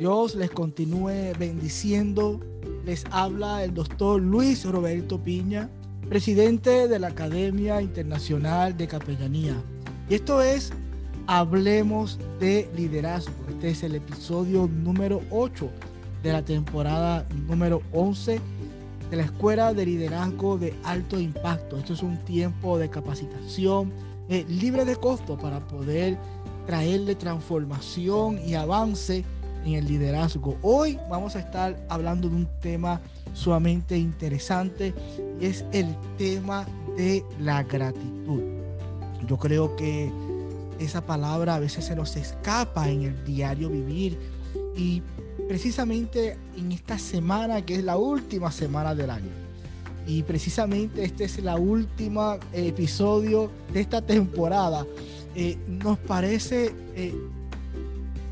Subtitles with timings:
[0.00, 2.40] Dios les continúe bendiciendo.
[2.86, 5.68] Les habla el doctor Luis Roberto Piña,
[6.08, 9.62] presidente de la Academia Internacional de Capellanía.
[10.08, 10.72] Y esto es
[11.26, 13.34] Hablemos de Liderazgo.
[13.50, 15.68] Este es el episodio número 8
[16.22, 18.40] de la temporada número 11
[19.10, 21.76] de la Escuela de Liderazgo de Alto Impacto.
[21.76, 23.92] Esto es un tiempo de capacitación
[24.30, 26.16] eh, libre de costo para poder
[26.64, 29.26] traerle transformación y avance
[29.64, 30.56] en el liderazgo.
[30.62, 33.00] Hoy vamos a estar hablando de un tema
[33.34, 34.94] sumamente interesante
[35.40, 36.66] y es el tema
[36.96, 38.42] de la gratitud.
[39.26, 40.10] Yo creo que
[40.78, 44.18] esa palabra a veces se nos escapa en el diario vivir
[44.76, 45.02] y
[45.46, 49.30] precisamente en esta semana que es la última semana del año
[50.06, 54.86] y precisamente este es la última episodio de esta temporada
[55.34, 57.14] eh, nos parece eh,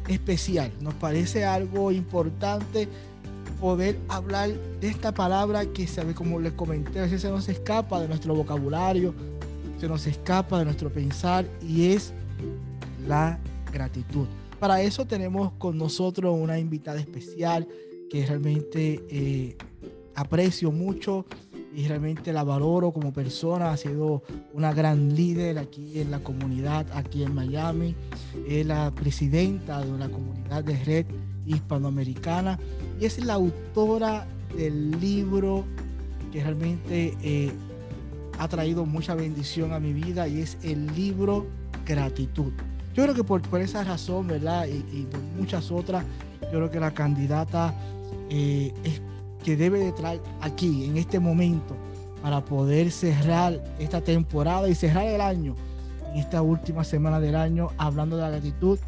[0.08, 0.72] especial.
[0.80, 2.88] Nos parece algo importante
[3.60, 8.00] poder hablar de esta palabra que, sabe, como les comenté, a veces se nos escapa
[8.00, 9.14] de nuestro vocabulario,
[9.80, 12.12] se nos escapa de nuestro pensar y es
[13.06, 13.38] la
[13.72, 14.26] gratitud.
[14.58, 17.68] Para eso tenemos con nosotros una invitada especial
[18.10, 19.56] que realmente eh,
[20.14, 21.26] aprecio mucho
[21.74, 23.72] y realmente la valoro como persona.
[23.72, 27.94] Ha sido una gran líder aquí en la comunidad, aquí en Miami.
[28.46, 31.06] Es la presidenta de la comunidad de red
[31.46, 32.58] hispanoamericana
[33.00, 35.64] y es la autora del libro
[36.32, 37.52] que realmente eh,
[38.38, 41.46] ha traído mucha bendición a mi vida y es el libro
[41.86, 42.52] Gratitud.
[42.94, 44.66] Yo creo que por, por esa razón, ¿verdad?
[44.66, 46.04] Y, por muchas otras,
[46.42, 47.74] yo creo que la candidata
[48.28, 49.00] eh, es
[49.48, 51.74] que debe de traer aquí, en este momento,
[52.20, 55.54] para poder cerrar esta temporada y cerrar el año,
[56.12, 58.78] en esta última semana del año, hablando de la gratitud,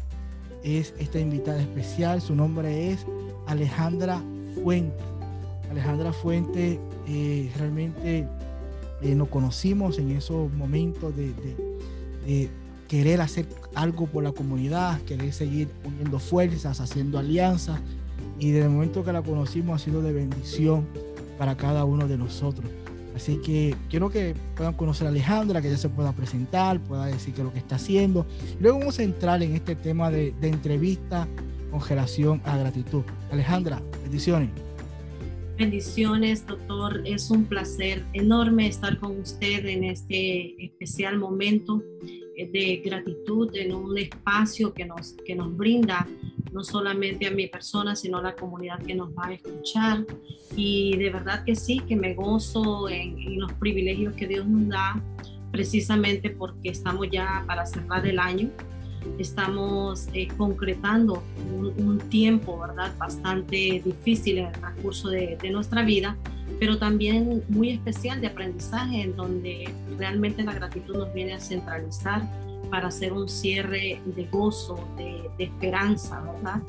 [0.63, 2.21] es esta invitada especial.
[2.21, 3.07] Su nombre es
[3.47, 4.21] Alejandra
[4.63, 5.03] Fuente.
[5.71, 8.27] Alejandra Fuente, eh, realmente
[9.01, 11.33] eh, nos conocimos en esos momentos de,
[12.27, 12.51] de
[12.87, 17.79] querer hacer algo por la comunidad, querer seguir uniendo fuerzas, haciendo alianzas
[18.41, 20.87] y desde el momento que la conocimos ha sido de bendición
[21.37, 22.71] para cada uno de nosotros.
[23.15, 27.35] Así que quiero que puedan conocer a Alejandra, que ella se pueda presentar, pueda decir
[27.35, 28.25] qué es lo que está haciendo.
[28.59, 31.27] Luego vamos a entrar en este tema de, entrevista
[31.69, 33.03] con relación a gratitud.
[33.31, 34.49] Alejandra, bendiciones.
[35.59, 37.03] Bendiciones, doctor.
[37.05, 41.83] Es un placer enorme estar con usted en este especial momento
[42.51, 46.07] de gratitud en un espacio que nos, que nos brinda
[46.51, 50.05] no solamente a mi persona, sino a la comunidad que nos va a escuchar.
[50.55, 55.01] Y de verdad que sí, que me gozo en, los privilegios que Dios nos da,
[55.51, 58.49] precisamente porque estamos ya para cerrar el año.
[59.17, 61.23] Estamos eh, concretando
[61.77, 62.93] un, tiempo, ¿verdad?
[62.97, 66.17] Bastante difícil en el transcurso de, de nuestra vida,
[66.59, 72.21] pero también muy especial de aprendizaje, en donde realmente la gratitud nos viene a centralizar
[72.71, 76.61] para hacer un cierre de gozo, de, esperanza, ¿verdad?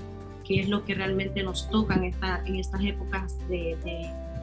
[0.44, 3.78] Que es lo que realmente nos toca en, esta, en estas épocas de,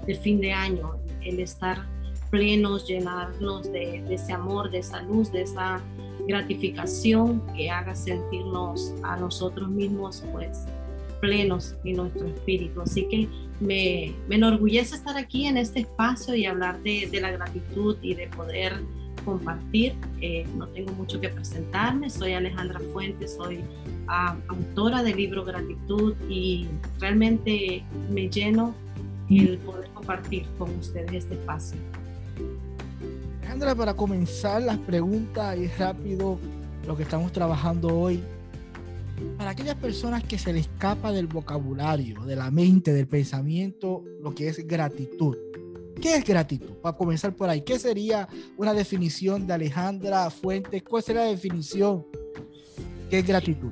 [0.08, 1.86] de, fin de año, el estar
[2.32, 5.82] plenos, llenarnos de, de, ese amor, de esa luz, de esa
[6.28, 10.66] gratificación que haga sentirnos a nosotros mismos, pues,
[11.20, 12.82] plenos en nuestro espíritu.
[12.82, 13.28] Así que
[13.60, 18.16] me, me enorgullece estar aquí en este espacio y hablar de, de la gratitud y
[18.16, 18.82] de poder
[19.30, 19.94] compartir.
[20.22, 22.10] Eh, no tengo mucho que presentarme.
[22.10, 23.60] Soy Alejandra Fuentes, soy
[24.08, 26.68] ah, autora del libro Gratitud y
[27.00, 28.74] realmente me lleno
[29.30, 31.78] el poder compartir con ustedes este espacio.
[33.42, 36.40] Alejandra, para comenzar las preguntas y rápido
[36.88, 38.24] lo que estamos trabajando hoy,
[39.38, 44.34] para aquellas personas que se les escapa del vocabulario, de la mente, del pensamiento, lo
[44.34, 45.36] que es gratitud.
[46.02, 46.76] ¿Qué es gratitud?
[46.82, 50.82] Para comenzar por ahí, ¿qué sería una definición de Alejandra Fuentes?
[50.84, 52.06] ¿Cuál sería la definición?
[53.10, 53.72] ¿Qué es gratitud?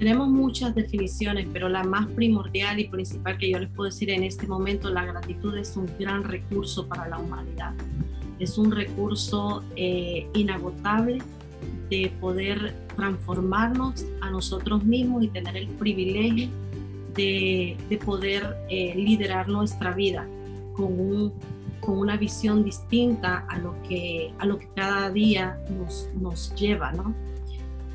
[0.00, 4.24] Tenemos muchas definiciones, pero la más primordial y principal que yo les puedo decir en
[4.24, 7.72] este momento, la gratitud es un gran recurso para la humanidad.
[8.40, 11.18] Es un recurso eh, inagotable
[11.88, 16.48] de poder transformarnos a nosotros mismos y tener el privilegio
[17.14, 20.26] de, de poder eh, liderar nuestra vida
[20.74, 21.32] con, un,
[21.80, 26.92] con, una visión distinta a lo que, a lo que cada día nos, nos lleva,
[26.92, 27.14] ¿no?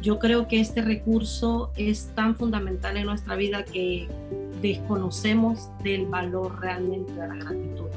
[0.02, 4.08] Yo creo que este recurso es tan fundamental en nuestra vida que
[4.62, 7.88] desconocemos del valor realmente de la gratitud.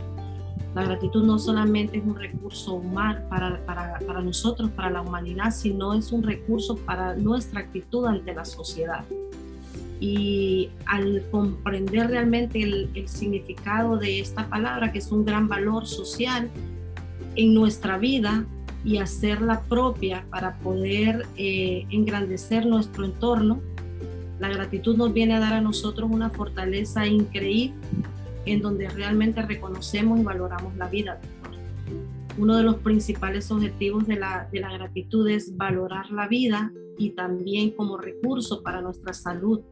[0.75, 5.50] La gratitud no solamente es un recurso humano para, para, para, nosotros, para la humanidad,
[5.50, 9.05] sino es un recurso para nuestra actitud ante la sociedad.
[10.00, 15.87] Y al comprender realmente el, el significado de esta palabra, que es un gran valor
[15.87, 16.49] social
[17.37, 18.47] en nuestra vida,
[18.85, 23.61] y hacerla propia para poder eh, engrandecer nuestro entorno,
[24.38, 27.75] la gratitud nos viene a dar a nosotros una fortaleza increíble
[28.47, 31.20] en donde realmente reconocemos y valoramos la vida.
[32.38, 37.11] Uno de los principales objetivos de la, de la gratitud es valorar la vida y
[37.11, 39.62] también como recurso para nuestra salud.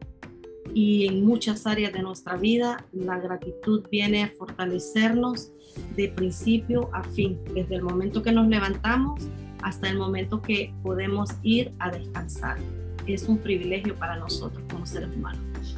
[0.73, 5.51] Y en muchas áreas de nuestra vida, la gratitud viene a fortalecernos
[5.95, 9.21] de principio a fin, desde el momento que nos levantamos
[9.61, 12.57] hasta el momento que podemos ir a descansar.
[13.05, 15.77] Es un privilegio para nosotros como seres humanos.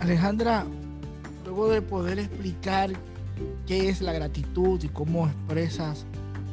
[0.00, 0.66] Alejandra,
[1.44, 2.90] luego de poder explicar
[3.66, 6.06] qué es la gratitud y cómo expresas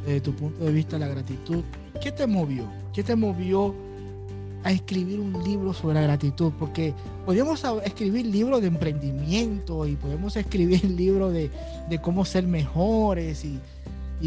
[0.07, 1.63] desde tu punto de vista la gratitud,
[2.01, 2.65] ¿qué te movió?
[2.95, 3.75] ¿Qué te movió
[4.63, 6.53] a escribir un libro sobre la gratitud?
[6.57, 6.93] Porque
[7.25, 11.51] podemos escribir libros de emprendimiento y podemos escribir libros de,
[11.89, 13.59] de cómo ser mejores y,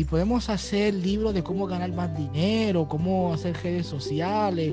[0.04, 4.72] podemos hacer libros de cómo ganar más dinero, cómo hacer redes sociales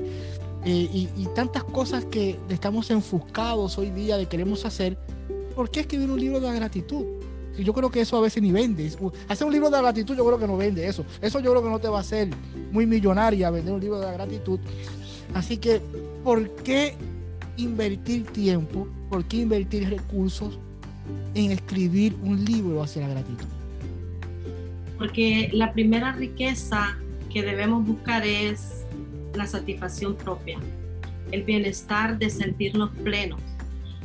[0.64, 4.96] eh, y, y, tantas cosas que estamos enfuscados hoy día de queremos hacer.
[5.56, 7.04] ¿Por qué escribir un libro de la gratitud?
[7.58, 8.90] Yo creo que eso a veces ni vende.
[9.28, 11.04] Hacer un libro de la gratitud yo creo que no vende eso.
[11.20, 12.28] Eso yo creo que no te va a hacer
[12.70, 14.58] muy millonaria vender un libro de la gratitud.
[15.34, 15.80] Así que,
[16.22, 16.94] ¿por qué
[17.56, 18.88] invertir tiempo?
[19.10, 20.58] ¿Por qué invertir recursos
[21.34, 23.46] en escribir un libro hacia la gratitud?
[24.98, 26.98] Porque la primera riqueza
[27.32, 28.84] que debemos buscar es
[29.34, 30.58] la satisfacción propia,
[31.32, 33.40] el bienestar de sentirnos plenos.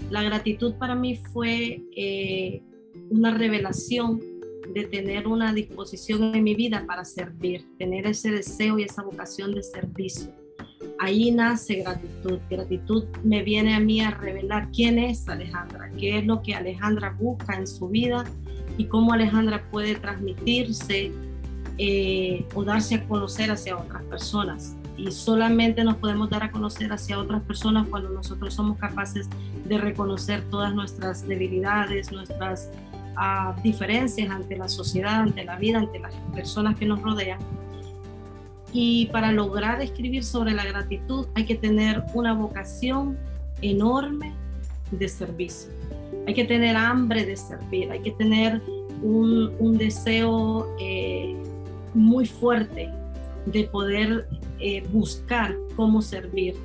[0.09, 2.61] La gratitud para mí fue eh,
[3.09, 4.19] una revelación
[4.73, 9.53] de tener una disposición en mi vida para servir, tener ese deseo y esa vocación
[9.53, 10.31] de servicio.
[10.99, 12.39] Ahí nace gratitud.
[12.49, 17.15] Gratitud me viene a mí a revelar quién es Alejandra, qué es lo que Alejandra
[17.19, 18.23] busca en su vida
[18.77, 21.11] y cómo Alejandra puede transmitirse
[21.77, 24.75] eh, o darse a conocer hacia otras personas.
[24.97, 29.27] Y solamente nos podemos dar a conocer hacia otras personas cuando nosotros somos capaces
[29.71, 32.69] de reconocer todas nuestras debilidades, nuestras
[33.15, 37.39] uh, diferencias ante la sociedad, ante la vida, ante las personas que nos rodean
[38.73, 43.17] y para lograr escribir sobre la gratitud hay que tener una vocación
[43.61, 44.33] enorme
[44.91, 45.71] de servicio.
[46.27, 48.61] Hay que tener hambre de servir, hay que tener
[49.01, 51.33] un, un deseo eh,
[51.93, 52.89] muy fuerte
[53.45, 54.27] de poder
[54.59, 56.55] eh, buscar cómo servir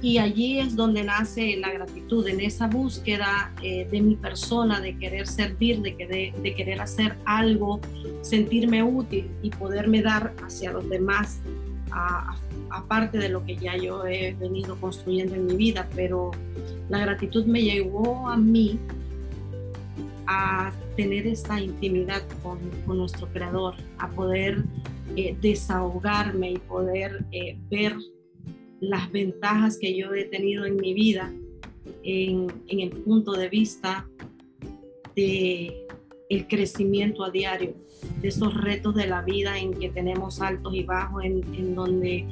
[0.00, 4.96] y allí es donde nace la gratitud, en esa búsqueda eh, de mi persona, de
[4.96, 7.80] querer servir, de, de, querer hacer algo,
[8.22, 11.40] sentirme útil y poderme dar hacia los demás,
[12.70, 15.88] aparte de lo que ya yo he venido construyendo en mi vida.
[15.94, 16.30] Pero
[16.88, 18.78] la gratitud me llevó a mí
[20.26, 24.62] a tener esa intimidad con, con nuestro Creador, a poder
[25.16, 27.96] eh, desahogarme y poder eh, ver
[28.80, 31.32] las ventajas que yo he tenido en mi vida
[32.04, 34.08] en, el punto de vista
[35.16, 35.86] de
[36.28, 37.74] el crecimiento a diario,
[38.20, 42.26] de esos retos de la vida en que tenemos altos y bajos, en, donde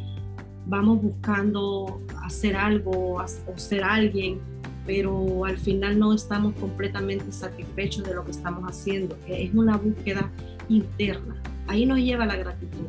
[0.67, 4.38] vamos buscando hacer algo o ser alguien,
[4.87, 9.17] pero al final no estamos completamente satisfechos de lo que estamos haciendo.
[9.26, 10.31] Es una búsqueda
[10.69, 11.43] interna.
[11.67, 12.87] Ahí nos lleva la gratitud.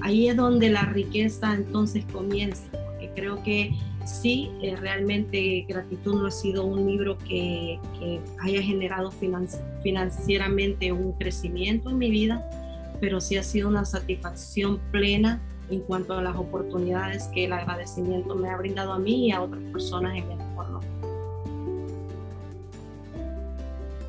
[0.00, 2.64] Ahí es donde la riqueza entonces comienza
[3.14, 3.72] creo que
[4.04, 9.10] sí, eh, realmente Gratitud no ha sido un libro que, que haya generado
[9.82, 12.48] financieramente un crecimiento en mi vida,
[13.00, 18.34] pero sí ha sido una satisfacción plena en cuanto a las oportunidades que el agradecimiento
[18.36, 20.80] me ha brindado a mí y a otras personas en mi entorno.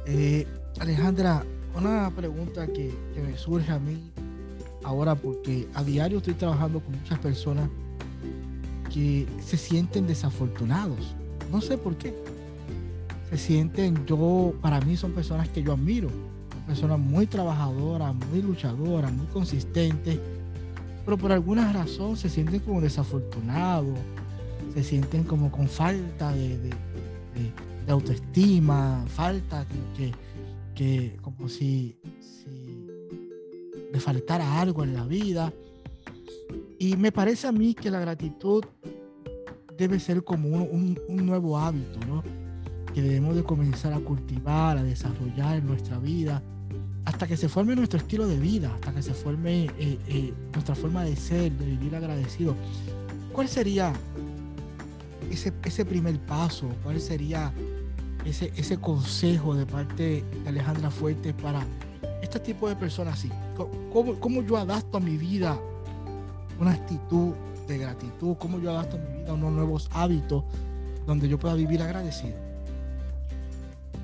[0.06, 0.48] Eh,
[0.79, 1.44] Alejandra,
[1.75, 4.12] una pregunta que me surge a mí
[4.84, 7.70] ahora porque a diario estoy trabajando con muchas personas
[9.46, 11.16] se sienten desafortunados.
[11.51, 12.13] No sé por qué.
[13.30, 16.10] Se sienten, yo, para mí son personas que yo admiro.
[16.51, 20.20] Son personas muy trabajadoras, muy luchadoras, muy consistentes.
[21.06, 23.98] Pero por alguna razón se sienten como desafortunados.
[24.74, 26.72] Se sienten como con falta de,
[27.88, 30.12] autoestima, falta que,
[30.75, 31.98] que, como si
[33.92, 35.54] le faltara algo en la vida.
[36.79, 38.63] Y me parece a mí que la gratitud
[39.77, 42.24] debe ser como un, un, nuevo hábito, ¿no?
[42.93, 46.41] Que debemos de comenzar a cultivar, a desarrollar en nuestra vida,
[47.05, 50.75] hasta que se forme nuestro estilo de vida, hasta que se forme eh, eh, nuestra
[50.75, 52.55] forma de ser, de vivir agradecido.
[53.31, 53.93] ¿Cuál sería
[55.31, 56.67] ese, ese primer paso?
[56.84, 57.53] ¿Cuál sería
[58.25, 61.65] ese, ese consejo de parte de Alejandra Fuentes para
[62.22, 63.31] este tipo de personas así?
[63.93, 65.57] ¿Cómo, cómo yo adapto a mi vida
[66.60, 67.34] una actitud
[67.68, 70.44] de gratitud, cómo yo adapto mi vida a unos nuevos hábitos
[71.06, 72.36] donde yo pueda vivir agradecido.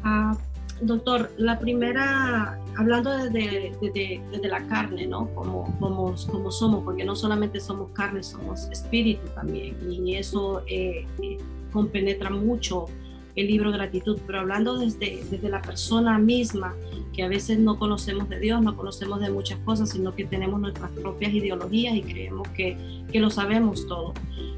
[0.03, 0.36] Ah,
[0.81, 5.27] doctor, la primera, hablando desde, desde, la carne, ¿no?
[5.33, 11.05] Como, como, como, somos, porque no solamente somos carne, somos espíritu también, y eso eh,
[11.22, 11.38] eh,
[11.72, 12.88] compenetra mucho
[13.35, 16.75] el libro Gratitud, pero hablando desde, desde la persona misma,
[17.13, 20.59] que a veces no conocemos de Dios, no conocemos de muchas cosas, sino que tenemos
[20.59, 22.77] nuestras propias ideologías y creemos que,
[23.11, 24.13] que lo sabemos todo.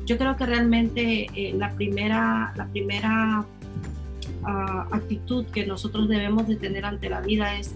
[0.06, 3.46] Yo creo que realmente eh, la primera, la primera
[4.44, 7.76] ah, actitud que nosotros debemos de tener ante la vida es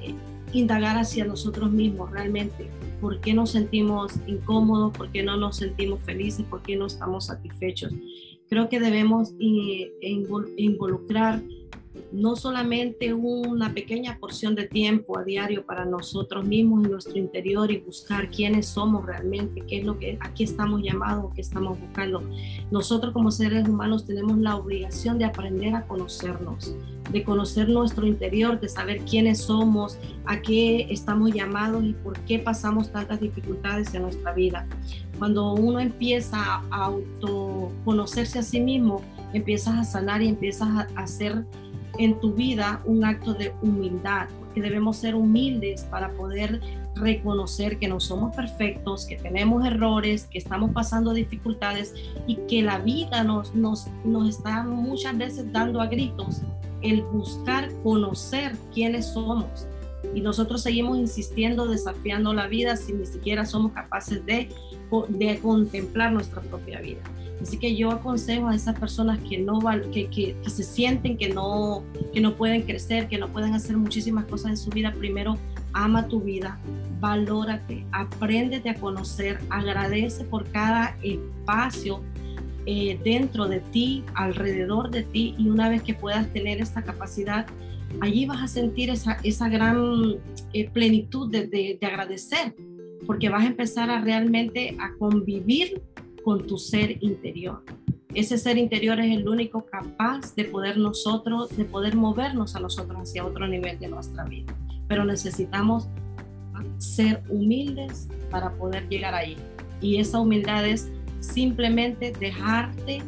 [0.00, 0.14] eh,
[0.52, 2.68] indagar hacia nosotros mismos realmente.
[3.00, 4.96] ¿Por qué nos sentimos incómodos?
[4.96, 6.44] ¿Por qué no nos sentimos felices?
[6.48, 7.92] ¿Por qué no estamos satisfechos?
[8.50, 9.92] Creo que debemos eh,
[10.56, 11.40] involucrar
[12.12, 17.70] no solamente una pequeña porción de tiempo a diario para nosotros mismos en nuestro interior
[17.70, 22.22] y buscar quiénes somos realmente, qué es lo que aquí estamos llamados, qué estamos buscando.
[22.70, 26.74] Nosotros como seres humanos tenemos la obligación de aprender a conocernos,
[27.10, 32.38] de conocer nuestro interior, de saber quiénes somos, a qué estamos llamados y por qué
[32.38, 34.66] pasamos tantas dificultades en nuestra vida.
[35.18, 36.38] Cuando uno empieza
[36.70, 39.02] a autoconocerse a sí mismo,
[39.32, 41.44] empiezas a sanar y empiezas a hacer
[41.98, 46.60] en tu vida un acto de humildad, porque debemos ser humildes para poder
[46.94, 51.94] reconocer que no somos perfectos, que tenemos errores, que estamos pasando dificultades
[52.26, 56.42] y que la vida nos, nos, nos está muchas veces dando a gritos
[56.82, 59.66] el buscar conocer quiénes somos.
[60.14, 64.48] Y nosotros seguimos insistiendo, desafiando la vida si ni siquiera somos capaces de,
[65.08, 67.00] de contemplar nuestra propia vida.
[67.40, 69.60] Así que yo aconsejo a esas personas que, no,
[69.92, 71.82] que, que, que, se sienten que no,
[72.12, 75.38] que no pueden crecer, que no pueden hacer muchísimas cosas en su vida, primero
[75.72, 76.58] ama tu vida,
[77.00, 82.02] valórate, apréndete a conocer, agradece por cada espacio
[82.66, 87.46] eh, dentro de ti, alrededor de ti, y una vez que puedas tener esta capacidad,
[88.00, 90.16] allí vas a sentir esa, esa gran
[90.52, 92.54] eh, plenitud de, de, de agradecer,
[93.10, 95.82] porque vas a empezar a realmente a convivir
[96.22, 97.64] con tu ser interior.
[98.14, 103.00] Ese ser interior es el único capaz de poder nosotros, de poder movernos a nosotros
[103.00, 104.56] hacia otro nivel de nuestra vida.
[104.86, 105.88] Pero necesitamos
[106.78, 109.36] ser humildes para poder llegar ahí.
[109.80, 110.88] Y esa humildad es
[111.18, 113.02] simplemente dejarte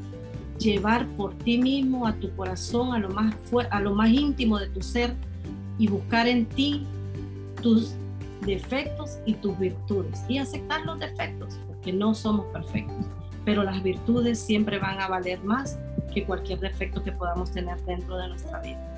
[0.59, 3.37] llevar por ti mismo a tu corazón, a lo más
[3.71, 5.15] a lo más íntimo de tu ser
[5.79, 6.85] y buscar en ti
[7.63, 7.95] tus
[8.43, 13.07] defectos y tus virtudes y aceptar los defectos que no somos perfectos,
[13.45, 15.79] pero las virtudes siempre van a valer más
[16.13, 18.89] que cualquier defecto que podamos tener dentro de nuestra vida.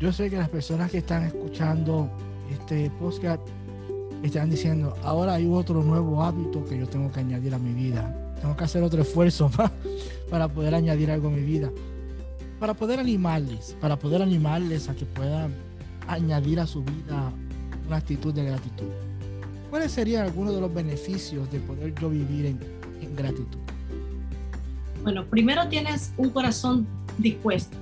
[0.00, 2.08] Yo sé que las personas que están escuchando
[2.50, 3.42] este podcast
[4.22, 8.14] están diciendo, ahora hay otro nuevo hábito que yo tengo que añadir a mi vida.
[8.40, 9.50] Tengo que hacer otro esfuerzo
[10.30, 11.70] para poder añadir algo a mi vida.
[12.60, 15.52] Para poder animarles, para poder animarles a que puedan
[16.08, 17.32] añadir a su vida
[17.86, 18.86] una actitud de gratitud.
[19.70, 22.58] ¿Cuáles serían algunos de los beneficios de poder yo vivir en,
[23.14, 23.58] gratitud?
[25.02, 26.86] Bueno, primero tienes un corazón
[27.18, 27.76] dispuesto.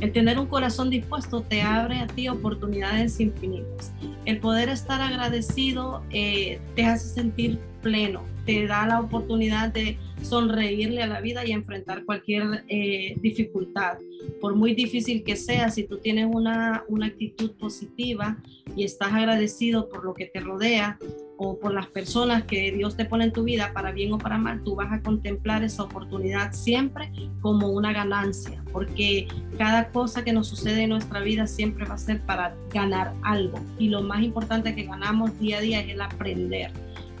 [0.00, 3.92] El tener un corazón dispuesto te abre a ti oportunidades infinitas.
[4.24, 11.02] El poder estar agradecido eh, te hace sentir pleno, te da la oportunidad de sonreírle
[11.02, 13.98] a la vida y enfrentar cualquier eh, dificultad.
[14.40, 18.38] Por muy difícil que sea, si tú tienes una, una actitud positiva
[18.76, 20.98] y estás agradecido por lo que te rodea,
[21.38, 24.38] o por las personas que Dios te pone en tu vida, para bien o para
[24.38, 30.32] mal, tú vas a contemplar esa oportunidad siempre como una ganancia, porque cada cosa que
[30.32, 33.60] nos sucede en nuestra vida siempre va a ser para ganar algo.
[33.78, 36.72] Y lo más importante que ganamos día a día es el aprender.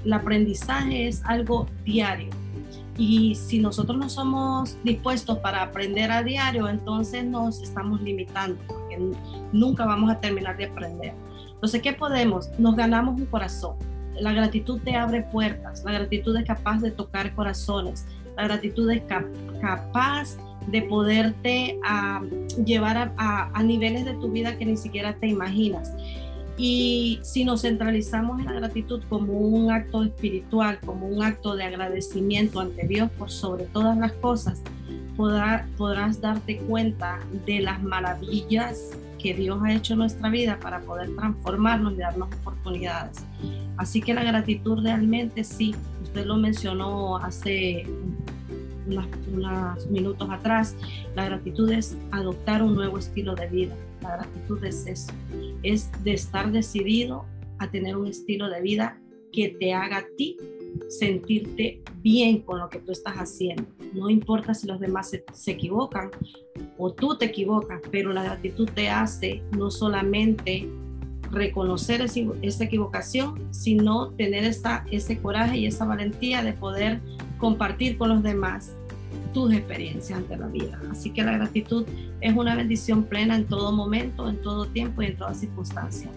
[0.04, 2.30] El aprendizaje es algo diario.
[2.98, 8.98] Y si nosotros no somos dispuestos para aprender a diario, entonces nos estamos limitando, porque
[9.52, 11.14] nunca vamos a terminar de aprender.
[11.54, 12.50] Entonces, ¿qué podemos?
[12.58, 13.76] Nos ganamos un corazón
[14.20, 19.02] la gratitud te abre puertas, la gratitud es capaz de tocar corazones, la gratitud es
[19.60, 20.36] capaz
[20.66, 21.78] de poderte
[22.64, 25.92] llevar a, niveles de tu vida que ni siquiera te imaginas.
[26.58, 31.62] Y si nos centralizamos en la gratitud como un acto espiritual, como un acto de
[31.62, 34.60] agradecimiento ante Dios por sobre todas las cosas,
[35.16, 41.14] podrás darte cuenta de las maravillas que Dios ha hecho en nuestra vida para poder
[41.14, 43.24] transformarnos y darnos oportunidades.
[43.76, 47.86] Así que la gratitud realmente sí, usted lo mencionó hace
[48.86, 50.74] unos, minutos atrás,
[51.14, 53.74] la gratitud es adoptar un nuevo estilo de vida.
[54.02, 55.12] La gratitud es eso,
[55.62, 57.24] es de estar decidido
[57.58, 59.00] a tener un estilo de vida
[59.32, 60.36] que te haga a ti
[60.88, 63.64] sentirte bien con lo que tú estás haciendo.
[63.92, 66.10] No importa si los demás se, equivocan
[66.76, 70.68] o tú te equivocas, pero la gratitud te hace no solamente
[71.30, 77.00] reconocer esa equivocación, sino tener ese coraje y esa valentía de poder
[77.38, 78.77] compartir con los demás
[79.32, 80.80] tus experiencias ante la vida.
[80.90, 81.84] Así que la gratitud
[82.20, 86.10] es una bendición plena en todo momento, en todo tiempo y en toda circunstancia.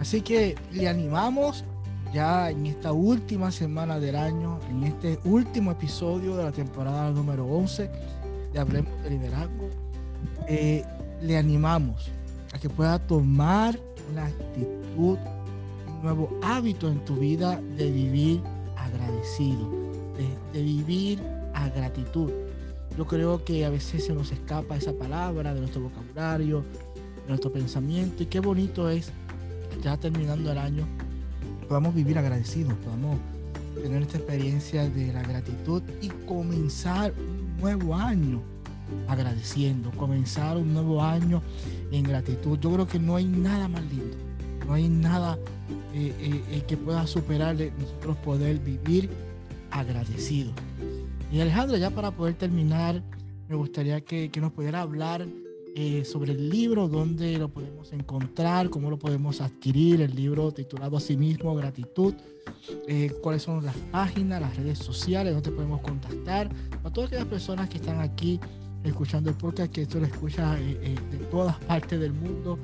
[0.00, 1.64] Así que le animamos
[2.12, 7.44] ya en esta última semana del año, en este último episodio de la temporada número
[7.46, 7.90] 11
[8.52, 9.68] de Hablemos de Liderazgo,
[10.46, 10.84] eh,
[11.20, 12.10] le animamos
[12.52, 13.78] a que pueda tomar
[14.10, 15.18] una actitud,
[15.86, 18.40] un nuevo hábito en tu vida de vivir
[18.76, 19.70] agradecido,
[20.52, 21.20] de, vivir
[21.54, 22.30] a gratitud.
[22.96, 26.64] Yo creo que a veces se nos escapa esa palabra de nuestro vocabulario,
[27.22, 29.12] de nuestro pensamiento, y qué bonito es,
[29.82, 30.84] ya terminando el año,
[31.68, 33.18] podamos vivir agradecidos, podamos
[33.74, 38.42] tener esta experiencia de la gratitud y comenzar un nuevo año
[39.06, 41.42] agradeciendo, comenzar un nuevo año
[41.92, 42.58] en gratitud.
[42.58, 44.16] Yo creo que no hay nada más lindo,
[44.66, 45.38] no hay nada
[45.94, 49.10] eh, eh, eh, que pueda superar nosotros poder vivir
[49.70, 50.52] agradecido.
[51.30, 53.02] Y Alejandra, ya para poder terminar,
[53.48, 55.26] me gustaría que, que nos pudiera hablar
[55.80, 60.96] eh, sobre el libro, dónde lo podemos encontrar, cómo lo podemos adquirir, el libro titulado
[60.96, 62.14] a sí mismo Gratitud,
[62.88, 66.50] eh, cuáles son las páginas, las redes sociales, dónde podemos contactar,
[66.82, 68.40] a todas aquellas personas que están aquí
[68.82, 72.58] escuchando el podcast, que esto lo escucha eh, de todas partes del mundo.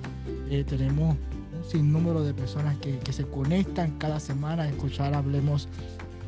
[0.67, 1.17] tenemos
[1.57, 5.69] un sinnúmero de personas que, que, se conectan cada semana a escuchar Hablemos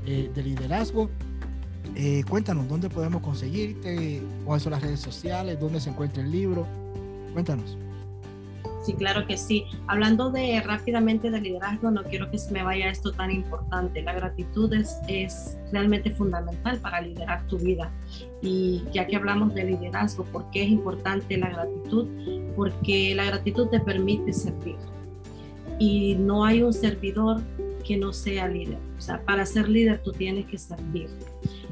[0.06, 1.10] de Liderazgo.
[1.94, 4.22] Eh, cuéntanos, ¿dónde podemos conseguirte?
[4.44, 5.58] ¿Cuáles son las redes sociales?
[5.58, 6.66] ¿Dónde se encuentra el libro?
[7.32, 7.76] Cuéntanos.
[8.84, 9.64] Sí, claro que sí.
[9.88, 14.00] Hablando de rápidamente de liderazgo, no quiero que se me vaya esto tan importante.
[14.02, 17.90] La gratitud es, es realmente fundamental para liderar tu vida.
[18.42, 22.06] Y ya que hablamos de liderazgo, ¿por qué es importante la gratitud?
[22.54, 24.76] Porque la gratitud te permite servir.
[25.80, 27.42] Y no hay un servidor
[27.86, 28.78] que no sea líder.
[28.98, 31.08] O sea, para ser líder tú tienes que servir.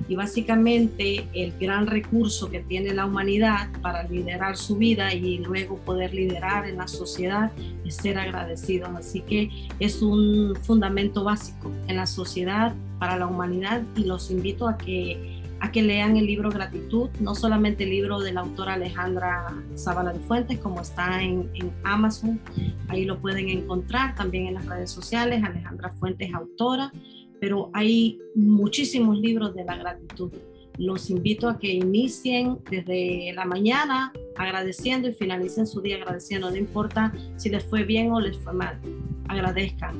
[0.08, 5.78] Y básicamente el gran recurso que tiene la humanidad para liderar su vida y luego
[5.78, 7.50] poder liderar en la sociedad
[7.84, 8.90] es ser agradecidos.
[8.94, 9.50] Así que
[9.80, 15.33] es un fundamento básico en la sociedad para la humanidad y los invito a que
[15.60, 20.12] a que lean el libro Gratitud, no solamente el libro de la autora Alejandra Zavala
[20.12, 21.50] de Fuentes, como está en,
[21.84, 22.40] Amazon,
[22.88, 26.92] ahí lo pueden encontrar, también en las redes sociales, Alejandra Fuentes, autora,
[27.40, 30.32] pero hay muchísimos libros de la gratitud.
[30.76, 36.50] Los invito a que inicien desde la mañana agradeciendo y finalicen su día agradeciendo.
[36.50, 38.80] No importa si les fue bien o les fue mal,
[39.28, 39.96] agradezcan.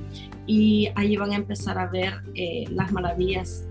[0.47, 3.67] Y ahí van a empezar a ver eh, las maravillas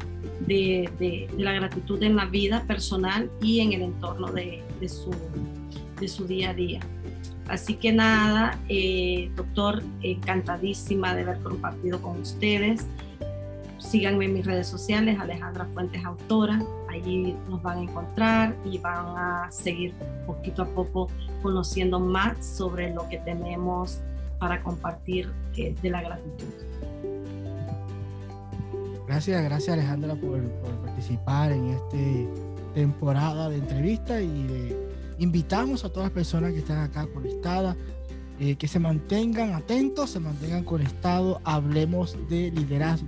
[0.47, 6.51] de, la gratitud en la vida personal y en el entorno de, de, su, día
[6.51, 6.79] a día.
[7.47, 12.85] Así que nada, eh, doctor, encantadísima de haber compartido con ustedes
[13.83, 16.59] síganme en mis redes sociales, Alejandra Fuentes Autora,
[16.89, 19.93] allí nos van a encontrar y van a seguir
[20.25, 21.09] poquito a poco
[21.41, 23.99] conociendo más sobre lo que tenemos
[24.39, 26.47] para compartir de la gratitud.
[29.13, 30.41] Gracias, gracias Alejandra por,
[30.81, 34.75] participar en esta temporada de entrevista y
[35.19, 37.77] invitamos a todas las personas que están acá conectadas
[38.39, 43.07] eh, que se mantengan atentos, se mantengan conectados, hablemos de liderazgo,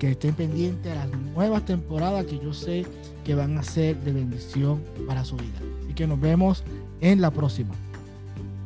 [0.00, 2.84] que estén pendientes a las nuevas temporadas que yo sé
[3.24, 5.60] que van a ser de bendición para su vida.
[5.84, 6.64] Así que nos vemos
[7.00, 7.72] en la próxima.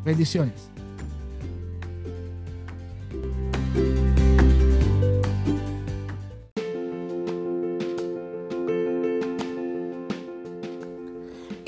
[0.02, 0.70] Bendiciones.